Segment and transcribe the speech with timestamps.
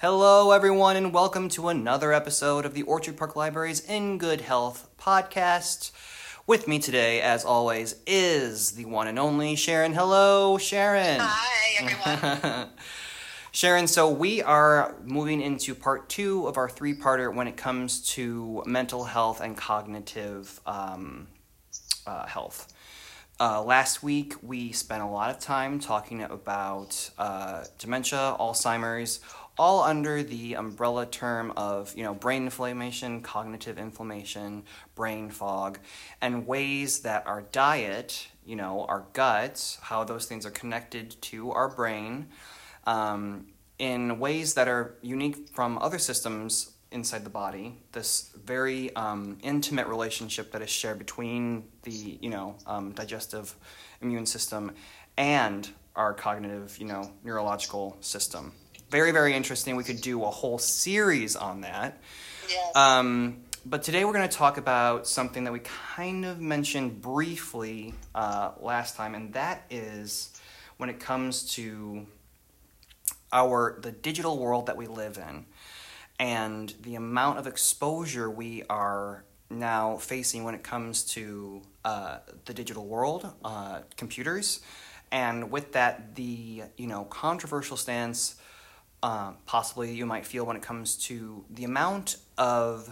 [0.00, 4.88] Hello, everyone, and welcome to another episode of the Orchard Park Library's In Good Health
[4.96, 5.90] podcast.
[6.46, 9.94] With me today, as always, is the one and only Sharon.
[9.94, 11.18] Hello, Sharon.
[11.20, 11.84] Hi,
[12.14, 12.68] everyone.
[13.50, 18.00] Sharon, so we are moving into part two of our three parter when it comes
[18.10, 21.26] to mental health and cognitive um,
[22.06, 22.72] uh, health.
[23.40, 29.20] Uh, last week, we spent a lot of time talking about uh, dementia, Alzheimer's,
[29.58, 34.62] all under the umbrella term of you know brain inflammation, cognitive inflammation,
[34.94, 35.78] brain fog,
[36.20, 41.50] and ways that our diet, you know, our guts, how those things are connected to
[41.50, 42.28] our brain,
[42.86, 43.46] um,
[43.78, 47.76] in ways that are unique from other systems inside the body.
[47.92, 53.54] This very um, intimate relationship that is shared between the you know um, digestive
[54.00, 54.72] immune system
[55.16, 58.52] and our cognitive you know neurological system
[58.90, 59.76] very, very interesting.
[59.76, 62.00] We could do a whole series on that.
[62.48, 62.76] Yes.
[62.76, 67.94] Um, but today we're going to talk about something that we kind of mentioned briefly
[68.14, 70.40] uh, last time, and that is
[70.78, 72.06] when it comes to
[73.30, 75.44] our the digital world that we live in
[76.18, 82.52] and the amount of exposure we are now facing when it comes to uh, the
[82.52, 84.60] digital world, uh, computers,
[85.10, 88.36] and with that, the you know controversial stance
[89.02, 92.88] um, possibly you might feel when it comes to the amount of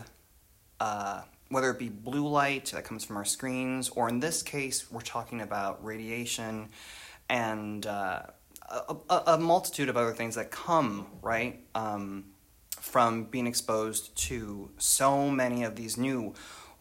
[0.80, 4.90] uh, whether it be blue light that comes from our screens, or in this case,
[4.90, 6.68] we're talking about radiation
[7.28, 8.22] and uh,
[8.68, 12.24] a, a, a, multitude of other things that come, right, um,
[12.80, 16.34] from being exposed to so many of these new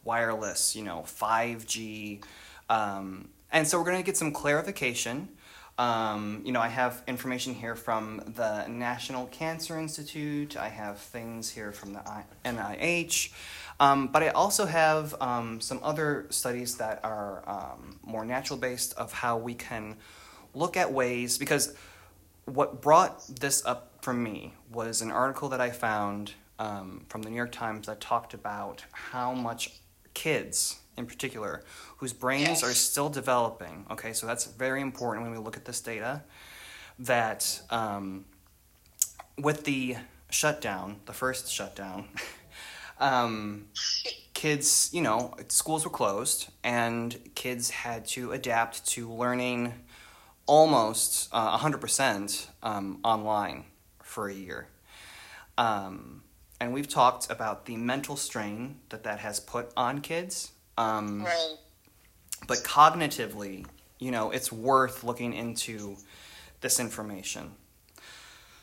[0.03, 2.23] wireless, you know, 5G.
[2.69, 5.29] Um, and so we're going to get some clarification
[5.77, 10.55] um, you know, I have information here from the National Cancer Institute.
[10.55, 12.01] I have things here from the
[12.45, 13.33] NIH.
[13.79, 18.93] Um, but I also have um, some other studies that are um, more natural based
[18.93, 19.97] of how we can
[20.53, 21.75] look at ways, because
[22.45, 27.29] what brought this up for me was an article that I found um, from the
[27.29, 29.81] New York Times that talked about how much
[30.13, 31.63] kids, in particular,
[31.97, 33.85] whose brains are still developing.
[33.91, 36.23] Okay, so that's very important when we look at this data.
[36.99, 38.25] That um,
[39.37, 39.97] with the
[40.29, 42.07] shutdown, the first shutdown,
[42.99, 43.67] um,
[44.33, 49.73] kids, you know, schools were closed and kids had to adapt to learning
[50.45, 53.65] almost uh, 100% um, online
[54.03, 54.67] for a year.
[55.57, 56.21] Um,
[56.59, 60.51] and we've talked about the mental strain that that has put on kids.
[60.77, 61.55] Um, right.
[62.47, 63.65] but cognitively,
[63.99, 65.97] you know, it's worth looking into
[66.61, 67.51] this information.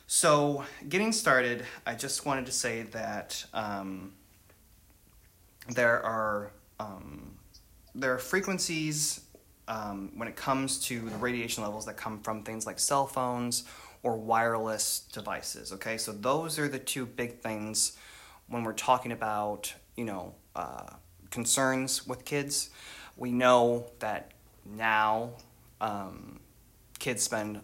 [0.05, 4.13] So, getting started, I just wanted to say that um,
[5.69, 7.35] there are um,
[7.95, 9.21] there are frequencies
[9.67, 13.63] um, when it comes to the radiation levels that come from things like cell phones
[14.03, 15.71] or wireless devices.
[15.73, 17.97] Okay, so those are the two big things
[18.47, 20.87] when we're talking about you know uh,
[21.33, 22.69] concerns with kids.
[23.17, 24.31] We know that
[24.65, 25.31] now
[25.81, 26.39] um,
[26.99, 27.59] kids spend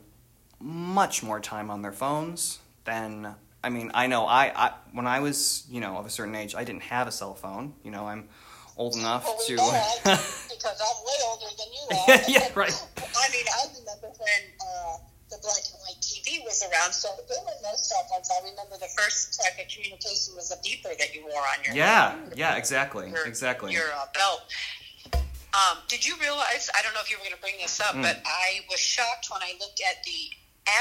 [0.60, 5.22] much more time on their phones than I mean I know I, I when I
[5.22, 8.06] was you know of a certain age I didn't have a cell phone you know
[8.08, 8.28] I'm
[8.76, 9.62] old enough Well, we to
[10.04, 12.22] because I'm way older than you are.
[12.28, 14.98] yeah right I mean, I remember when uh,
[15.30, 16.00] the black and white
[16.90, 18.30] Around, so there were no cell phones.
[18.32, 21.76] I remember the first type of communication was a beeper that you wore on your
[21.76, 24.42] yeah yeah exactly your, exactly your uh, belt.
[25.54, 26.70] Um, did you realize?
[26.78, 28.04] I don't know if you were going to bring this up, Mm.
[28.04, 30.32] but I was shocked when I looked at the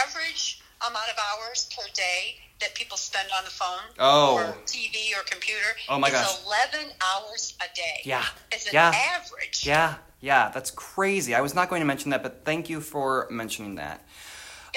[0.05, 4.35] average amount of hours per day that people spend on the phone Oh.
[4.37, 5.75] or TV or computer.
[5.89, 6.45] Oh, my it's gosh.
[6.75, 8.03] 11 hours a day.
[8.05, 8.93] yeah It's an Yeah.
[9.17, 9.65] average.
[9.67, 13.27] yeah yeah that's crazy I was not going to mention that but thank you for
[13.31, 14.05] mentioning that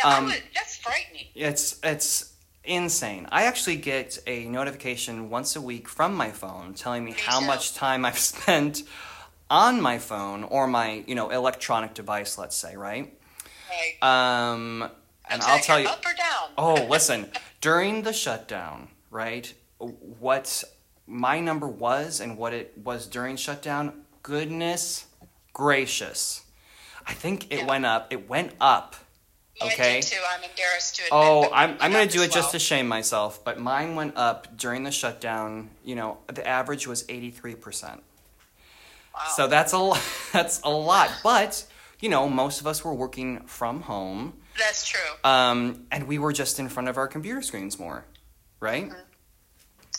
[0.04, 1.26] Yeah, Um, would, that's frightening.
[1.36, 3.28] It's it's insane.
[3.32, 7.40] I actually get a notification once a week from my phone telling me Me how
[7.40, 7.46] too.
[7.48, 8.84] much time I've spent
[9.50, 12.38] on my phone or my you know electronic device.
[12.38, 13.14] Let's say right.
[13.70, 14.04] Right.
[14.52, 14.90] Um,
[15.30, 15.88] and I'll tell you.
[15.88, 16.50] Up or down?
[16.58, 17.32] Oh, listen.
[17.62, 19.52] During the shutdown, right?
[19.80, 20.64] What
[21.08, 24.04] my number was and what it was during shutdown.
[24.24, 25.06] Goodness
[25.54, 26.44] gracious!
[27.06, 27.66] I think it Yeah.
[27.66, 28.12] went up.
[28.14, 28.96] It went up.
[29.68, 30.02] Okay.
[30.02, 30.18] did too.
[30.34, 31.12] I'm embarrassed to admit.
[31.14, 34.58] Oh, I'm, I'm going to do it just to shame myself, but mine went up
[34.58, 35.70] during the shutdown.
[35.84, 37.84] You know, the average was 83%.
[39.14, 39.22] Wow.
[39.36, 39.94] So that's a,
[40.34, 41.12] that's a lot.
[41.24, 41.66] But,
[42.00, 45.00] you know, most of us were working from home, That's true.
[45.24, 48.06] um, and we were just in front of our computer screens more.
[48.60, 48.92] right?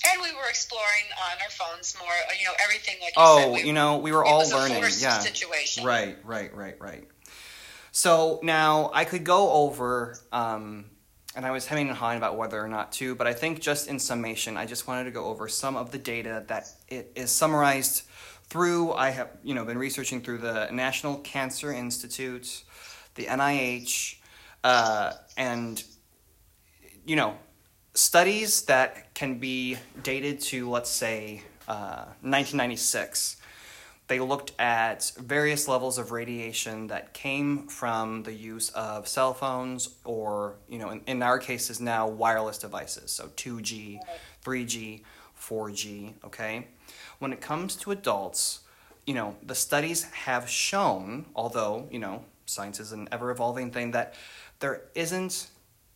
[0.05, 2.09] And we were exploring on our phones more,
[2.41, 3.53] you know, everything like you Oh, said.
[3.53, 4.82] We, you know, we were all learning.
[4.99, 5.19] Yeah.
[5.20, 5.85] situation.
[5.85, 7.05] Right, right, right, right.
[7.93, 10.87] So now I could go over, um,
[11.37, 13.87] and I was hemming and hawing about whether or not to, but I think just
[13.87, 17.31] in summation, I just wanted to go over some of the data that it is
[17.31, 18.03] summarized
[18.44, 18.93] through.
[18.93, 22.65] I have, you know, been researching through the National Cancer Institute,
[23.15, 24.17] the NIH,
[24.65, 25.83] uh, and
[27.05, 27.37] you know,
[27.95, 33.37] studies that can be dated to, let's say, uh, 1996
[34.08, 39.90] they looked at various levels of radiation that came from the use of cell phones
[40.04, 43.10] or you know in, in our cases now wireless devices.
[43.10, 44.00] So 2g
[44.44, 45.02] 3g
[45.40, 46.66] 4g okay?
[47.19, 48.60] When it comes to adults
[49.06, 53.93] you know the studies have shown although you know science is an ever evolving thing
[53.93, 54.14] that
[54.60, 55.49] there isn't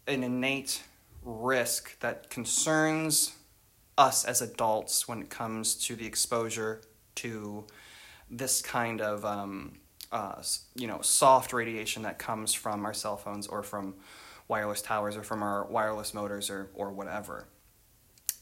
[0.06, 0.82] an innate
[1.22, 3.34] risk that concerns
[3.98, 6.80] us as adults when it comes to the exposure
[7.14, 7.64] to
[8.30, 9.78] this kind of um,
[10.12, 10.42] uh,
[10.74, 13.94] you know soft radiation that comes from our cell phones or from
[14.48, 17.48] wireless towers or from our wireless motors or, or whatever.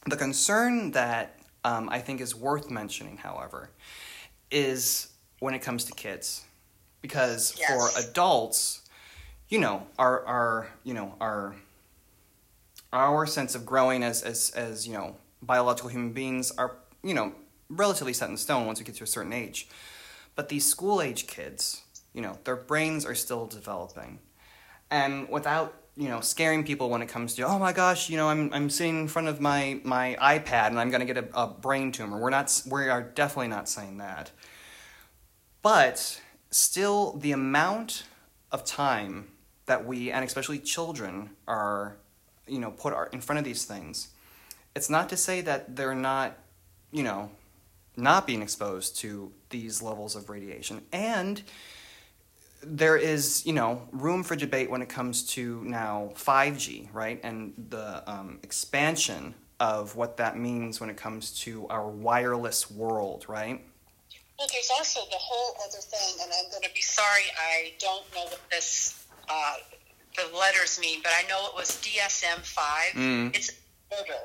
[0.07, 3.71] The concern that um, I think is worth mentioning, however,
[4.51, 5.09] is
[5.39, 6.45] when it comes to kids,
[7.01, 7.71] because Yes.
[7.71, 8.83] for adults,
[9.49, 11.55] you know, our our you know our
[12.93, 17.33] our sense of growing as as as you know biological human beings are you know
[17.69, 19.69] relatively set in stone once we get to a certain age.
[20.35, 21.83] But these school age kids,
[22.13, 24.19] you know, their brains are still developing.
[24.91, 28.29] And without, you know, scaring people when it comes to, oh my gosh, you know,
[28.29, 31.41] I'm, I'm sitting in front of my, my iPad and I'm going to get a,
[31.41, 32.19] a brain tumor.
[32.21, 34.31] We're not, we are definitely not saying that.
[35.63, 36.21] But
[36.51, 38.05] still, the amount
[38.53, 39.29] of time
[39.67, 41.97] that we, and especially children, are,
[42.47, 44.09] you know, put in front of these things,
[44.77, 46.37] it's not to say that they're not,
[46.93, 47.31] you know,
[47.97, 50.83] not being exposed to these levels of radiation.
[50.93, 51.43] And
[52.63, 57.21] there is, you know, room for debate when it comes to now 5G, right?
[57.23, 63.27] And the um, expansion of what that means when it comes to our wireless world,
[63.29, 63.63] right?
[64.39, 68.05] Well, there's also the whole other thing, and I'm going to be sorry, I don't
[68.15, 69.55] know what this, uh,
[70.17, 72.85] the letters mean, but I know it was DSM 5.
[72.95, 73.37] Mm.
[73.37, 73.53] It's
[73.91, 74.19] order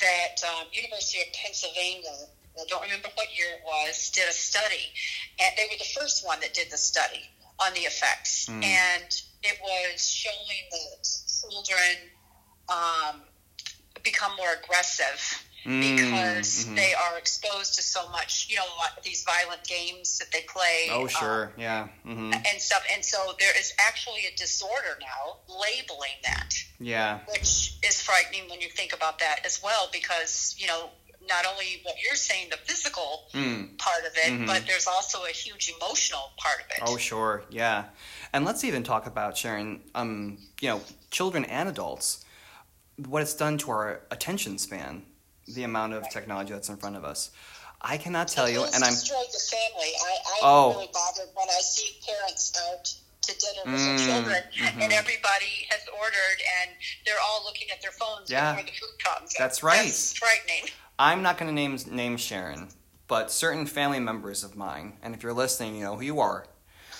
[0.00, 2.10] that um, University of Pennsylvania,
[2.58, 4.92] I don't remember what year it was, did a study.
[5.40, 7.22] And they were the first one that did the study
[7.58, 8.48] on the effects.
[8.48, 8.64] Mm.
[8.64, 11.08] And it was showing that
[11.40, 11.96] children
[12.68, 13.22] um,
[14.02, 16.74] become more aggressive Mm, because mhm.
[16.74, 18.66] they are exposed to so much, you know,
[19.04, 20.88] these violent games that they play.
[20.90, 21.86] Oh, um, sure, yeah.
[22.02, 22.84] hmm and stuff.
[22.92, 28.60] And so there is actually a disorder now labeling that, Yeah, which is frightening when
[28.60, 30.90] you think about that as well, because, you know,
[31.28, 33.76] not only what you're saying, the physical mm.
[33.78, 34.46] part of it, Mhm.
[34.46, 36.78] but there's also a huge emotional part of it.
[36.82, 37.84] Oh, sure, yeah.
[38.32, 39.82] And let's even talk about Sharon.
[39.94, 40.80] Um, you know,
[41.10, 42.24] children and adults.
[42.96, 45.04] What it's done to our attention span,
[45.46, 47.30] the amount of technology that's in front of us.
[47.80, 48.92] I cannot tell you, and I'm.
[48.92, 49.92] destroyed the family.
[50.04, 50.70] I, I'm Oh.
[50.74, 52.84] really bothered when I see parents out
[53.22, 54.82] to dinner with Mm, their children, mhm.
[54.84, 56.70] and everybody has ordered, and
[57.06, 58.52] they're all looking at their phones Yeah.
[58.52, 59.34] before the food comes.
[59.34, 59.84] That's right.
[59.84, 60.70] That's frightening.
[60.98, 62.68] I'm not going to name name Sharon,
[63.08, 66.46] but certain family members of mine, and if you're listening, you know who you are.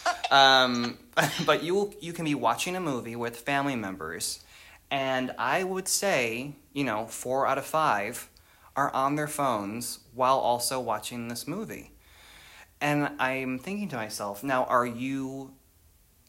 [0.33, 0.99] Um,
[1.47, 4.43] but you you can be watching a movie with family members,
[4.91, 8.29] and I would say, you know, four out of five
[8.75, 11.93] are on their phones while also watching this movie.
[12.81, 15.53] And I'm thinking to myself, now, are you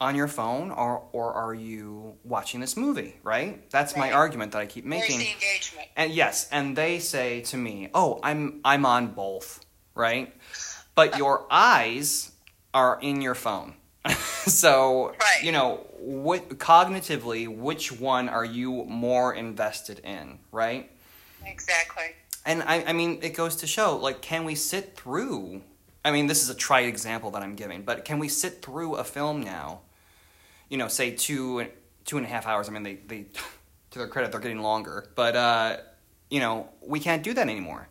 [0.01, 3.15] on your phone or or are you watching this movie?
[3.23, 3.69] Right?
[3.71, 5.19] That's my argument that I keep Where's making.
[5.19, 5.87] the engagement?
[5.95, 10.33] And yes, and they say to me, "Oh, I'm I'm on both, right?
[10.95, 12.31] But your eyes
[12.73, 13.75] are in your phone."
[14.09, 15.43] so, Right.
[15.43, 20.91] you know, what cognitively, which one are you more invested in, right?
[21.45, 22.03] Exactly.
[22.45, 25.61] And I, I mean, it goes to show, like, can we sit through?
[26.05, 28.95] I mean, this is a trite example that I'm giving, but can we sit through
[28.95, 29.81] a film now?
[30.69, 31.67] You know, say two
[32.05, 32.67] two and a half hours.
[32.67, 33.25] I mean, they they
[33.91, 35.77] to their credit, they're getting longer, but uh,
[36.29, 37.87] you know, we can't do that anymore.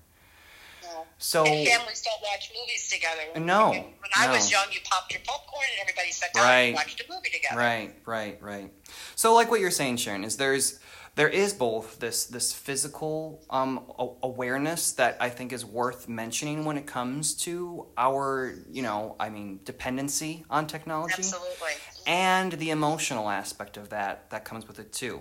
[0.82, 1.04] No.
[1.18, 3.44] So and families don't watch movies together.
[3.46, 6.60] No, When I was young, you popped your popcorn and everybody sat down Right.
[6.66, 7.56] and watched a movie together.
[7.58, 8.72] Right, right, right.
[9.14, 10.80] So, like what you're saying, Sharon, is there's
[11.14, 16.64] there is both this this physical um, a- awareness that I think is worth mentioning
[16.64, 21.72] when it comes to our, you know, I mean, dependency on technology, Absolutely.
[22.06, 25.20] and the emotional aspect of that that comes with it too.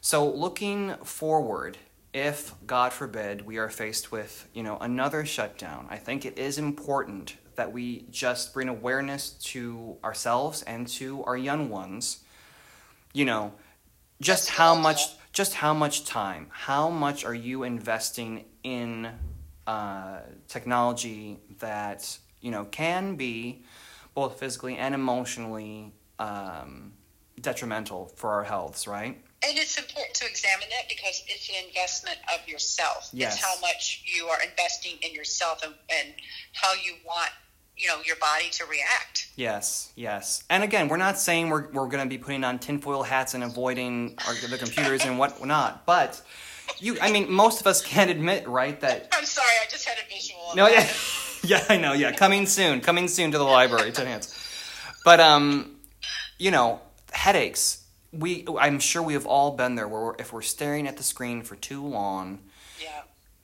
[0.00, 1.78] So, looking forward,
[2.14, 6.56] if God forbid we are faced with you know another shutdown, I think it is
[6.58, 12.20] important that we just bring awareness to ourselves and to our young ones.
[13.12, 13.52] You know,
[14.22, 19.08] just how much just how much time, how much are you investing in
[19.66, 23.64] uh, technology that you know can be
[24.14, 26.92] both physically and emotionally um,
[27.40, 29.20] detrimental for our healths, right?
[29.44, 33.10] And it's important to examine that because it's an investment of yourself.
[33.12, 33.34] Yes.
[33.34, 36.14] It's how much you are investing in yourself and, and
[36.52, 37.30] how you want
[37.76, 39.28] you know your body to react.
[39.36, 40.44] Yes, yes.
[40.50, 43.42] And again, we're not saying we're, we're going to be putting on tinfoil hats and
[43.42, 46.20] avoiding our, the computers and whatnot, but
[46.78, 49.08] you, I mean, most of us can't admit, right, that.
[49.12, 50.40] I'm sorry, I just had a visual.
[50.54, 50.88] No, yeah,
[51.44, 52.12] yeah, I know, yeah.
[52.12, 54.38] Coming soon, coming soon to the library, to hands.
[55.04, 55.76] But um,
[56.38, 56.80] you know,
[57.12, 57.78] headaches.
[58.12, 59.88] We, I'm sure we have all been there.
[59.88, 62.40] Where we're, if we're staring at the screen for too long,
[62.82, 63.02] Yeah.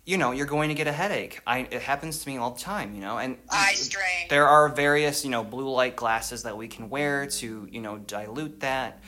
[0.08, 1.38] You know, you're going to get a headache.
[1.46, 4.28] I, it happens to me all the time, you know, and Eye strain.
[4.30, 7.98] there are various, you know, blue light glasses that we can wear to, you know,
[7.98, 9.02] dilute that.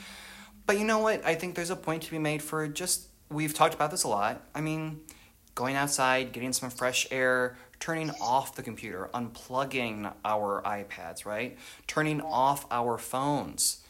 [0.67, 1.25] But you know what?
[1.25, 4.09] I think there's a point to be made for just, we've talked about this a
[4.09, 4.47] lot.
[4.53, 4.99] I mean,
[5.55, 11.57] going outside, getting some fresh air, turning off the computer, unplugging our iPads, right?
[11.87, 13.80] Turning off our phones.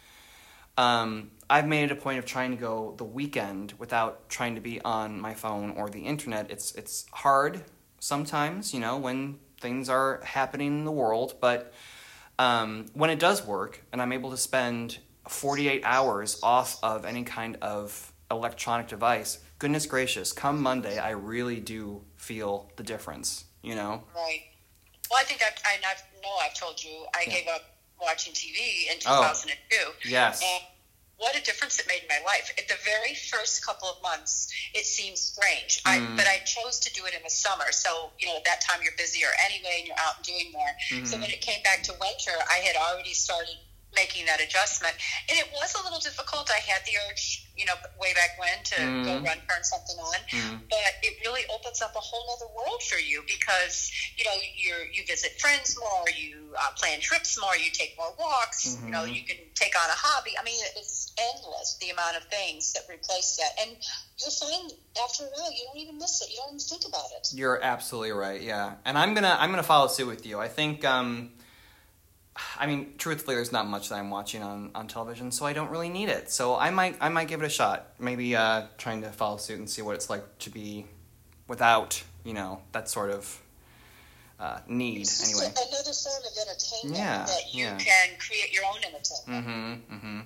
[0.77, 4.61] Um, I've made it a point of trying to go the weekend without trying to
[4.61, 6.49] be on my phone or the internet.
[6.49, 7.63] It's it's hard
[7.99, 11.73] sometimes, you know, when things are happening in the world, but
[12.39, 14.97] um, when it does work and I'm able to spend
[15.27, 21.59] 48 hours off of any kind of electronic device, goodness gracious, come Monday, I really
[21.59, 24.03] do feel the difference, you know?
[24.15, 24.41] Right.
[25.11, 27.33] Well, I think I've, I I've, know I've told you I Yeah.
[27.35, 27.61] gave up
[28.01, 29.21] watching TV in Oh.
[29.21, 30.09] 2002.
[30.09, 30.41] Yes.
[30.43, 30.63] And
[31.17, 32.51] what a difference it made in my life.
[32.57, 35.79] At the very first couple of months, it seems strange.
[35.85, 36.17] I, Mm.
[36.17, 37.71] but I chose to do it in the summer.
[37.71, 40.75] So, you know, at that time you're busier anyway and you're out and doing more.
[41.05, 41.21] So Mhm.
[41.21, 43.55] when it came back to winter, I had already started
[43.95, 44.93] making that adjustment.
[45.29, 46.49] And it was a little difficult.
[46.49, 49.25] I had the urge, you know, way back when to go Mhm.
[49.25, 50.61] run, turn something on Mhm.
[50.69, 54.75] but it really opens up a whole other world for you because you know you
[54.93, 58.77] you visit friends more, you uh, plan trips more, you take more walks.
[58.85, 59.15] You know, Mhm.
[59.15, 60.37] you can take on a hobby.
[60.39, 63.77] I mean, it's endless the amount of things that replace that, and
[64.19, 64.71] you'll find
[65.03, 66.29] after a while you don't even miss it.
[66.31, 67.27] You don't even think about it.
[67.33, 68.41] You're absolutely right.
[68.41, 70.39] Yeah, and I'm gonna I'm gonna follow suit with you.
[70.39, 71.33] I think um,
[72.57, 75.69] I mean, truthfully, there's not much that I'm watching on, on television, so I don't
[75.69, 76.31] really need it.
[76.31, 77.87] So I might I might give it a shot.
[77.99, 80.85] Maybe uh, trying to follow suit and see what it's like to be
[81.47, 83.41] without you know that sort of
[84.39, 85.07] uh, need.
[85.23, 85.51] Anyway.
[85.51, 87.77] another form of entertainment Yeah, that you yeah.
[87.77, 89.47] can create your own entertainment.
[89.47, 89.95] Mm-hmm.
[89.95, 90.19] Mm-hmm.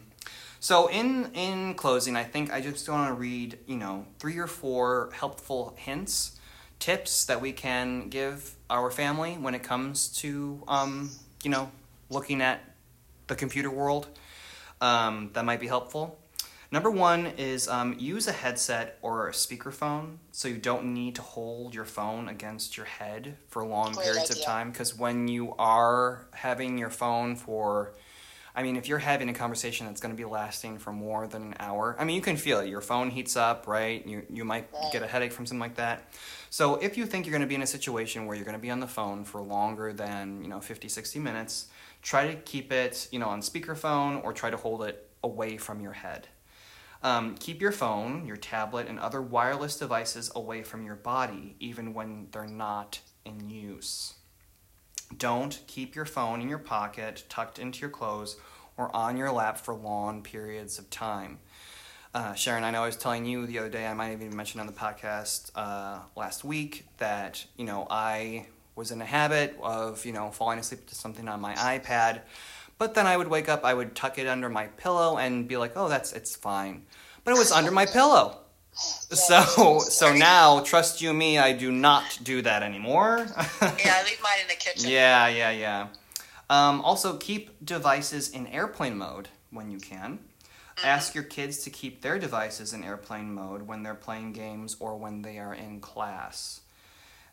[0.60, 4.48] So in in closing, I think I just want to read you know three or
[4.48, 6.40] four helpful hints,
[6.80, 11.10] tips that we can give our family when it comes to um,
[11.44, 11.72] you know
[12.10, 12.62] looking at
[13.28, 14.08] the computer world.
[14.82, 16.20] Um, that might be helpful.
[16.72, 21.22] Number one is um, use a headset or a speakerphone so you don't need to
[21.22, 24.72] hold your phone against your head for long Great periods of time.
[24.72, 27.94] Because when you are having your phone for,
[28.56, 31.44] I mean, if you're having a conversation that's going to be lasting for more than
[31.44, 32.68] an hour, I mean, you can feel it.
[32.68, 34.06] Your phone heats up, right?
[34.06, 34.92] You, you might Right.
[34.92, 36.12] get a headache from something like that.
[36.56, 38.62] So if you think you're going to be in a situation where you're going to
[38.62, 41.68] be on the phone for longer than, you know, 50, 60 minutes,
[42.02, 45.82] try to keep it, you know, on speakerphone or try to hold it away from
[45.82, 46.30] your head.
[47.04, 51.94] Um, keep your phone, your tablet, and other wireless devices away from your body, even
[51.94, 54.14] when they're not in use.
[55.18, 58.38] Don't keep your phone in your pocket, tucked into your clothes,
[58.78, 61.40] or on your lap for long periods of time.
[62.16, 64.38] Uh, Sharon, I know I was telling you the other day, I might have even
[64.38, 69.60] mentioned on the podcast uh, last week that, you know, I was in a habit
[69.62, 72.22] of, you know, falling asleep to something on my iPad.
[72.78, 75.58] But then I would wake up, I would tuck it under my pillow and be
[75.58, 76.84] like, oh, that's, it's fine.
[77.26, 78.38] But it was under my pillow.
[78.72, 83.28] So, so now, trust you me, I do not do that anymore.
[83.62, 84.90] Yeah, I leave mine in the kitchen.
[84.90, 85.88] Yeah, yeah, yeah.
[86.50, 90.20] Um, also, keep devices in airplane mode when you can.
[90.84, 94.98] Ask your kids to keep their devices in airplane mode when they're playing games or
[94.98, 96.62] when they are in class.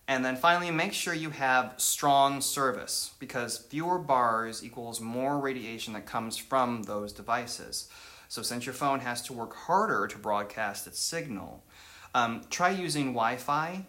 [0.08, 5.94] And then finally, make sure you have strong service because fewer bars equals more radiation
[5.94, 7.88] that comes from those devices.
[8.28, 11.62] So, since your phone has to work harder to broadcast its signal,
[12.14, 13.87] um, try using Wi Fi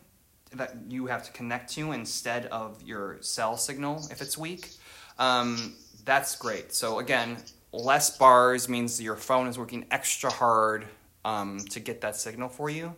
[0.53, 4.69] that you have to connect to instead of your cell signal if it's weak.
[5.17, 6.74] Um, that's great.
[6.74, 7.38] So, again,
[7.74, 10.86] less bars means your phone is working extra hard
[11.25, 12.96] um, to get that signal for you.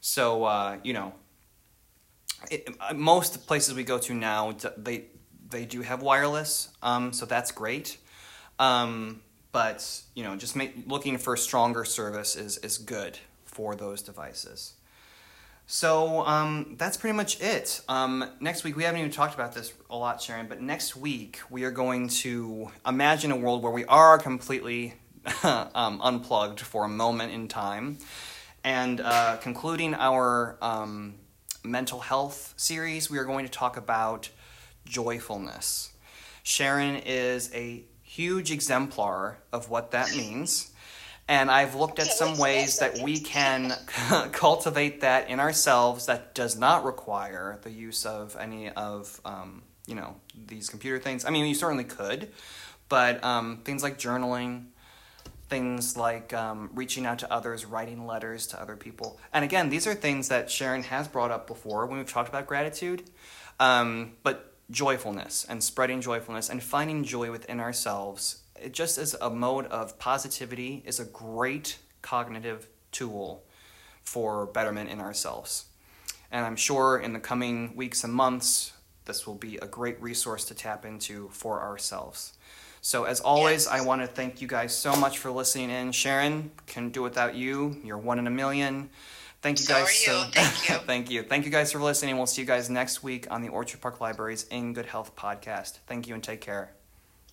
[0.00, 1.12] So uh, you know,
[2.50, 5.04] it, uh, most places we go to now they
[5.50, 7.98] they do have wireless, um, so that's great.
[8.58, 9.22] Um,
[9.52, 14.74] but you know, just make, looking for stronger service is is good for those devices.
[15.70, 17.82] So um, that's pretty much it.
[17.90, 21.40] Um, next week, we haven't even talked about this a lot, Sharon, but next week
[21.50, 24.94] we are going to imagine a world where we are completely
[25.44, 27.98] um, unplugged for a moment in time.
[28.64, 31.16] And uh, concluding our um,
[31.62, 34.30] mental health series, we are going to talk about
[34.86, 35.92] joyfulness.
[36.42, 40.70] Sharon is a huge exemplar of what that means.
[41.28, 43.74] And I've looked at some ways that we can
[44.32, 49.94] cultivate that in ourselves that does not require the use of any of, um, you
[49.94, 50.16] know,
[50.46, 51.26] these computer things.
[51.26, 52.32] I mean, you certainly could,
[52.88, 54.68] but um, things like journaling,
[55.50, 59.20] things like um, reaching out to others, writing letters to other people.
[59.30, 62.46] And again, these are things that Sharon has brought up before when we've talked about
[62.46, 63.04] gratitude.
[63.60, 69.66] Um, but joyfulness and spreading joyfulness and finding joy within ourselves just as a mode
[69.66, 73.44] of positivity is a great cognitive tool
[74.02, 75.66] for betterment in ourselves.
[76.30, 78.72] And I'm sure in the coming weeks and months,
[79.04, 82.34] this will be a great resource to tap into for ourselves.
[82.80, 83.68] So, as always, yes.
[83.68, 85.92] I want to thank you guys so much for listening in.
[85.92, 87.76] Sharon, can do without you.
[87.82, 88.90] You're one in a million.
[89.40, 89.94] Thank you so guys.
[89.94, 90.74] so thank you.
[90.86, 91.22] thank you.
[91.22, 92.16] Thank you guys for listening.
[92.16, 95.78] We'll see you guys next week on the Orchard Park Library's In Good Health podcast.
[95.86, 96.77] Thank you and take care.